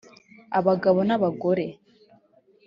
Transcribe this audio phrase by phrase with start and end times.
[0.59, 1.65] abagabo n’abagore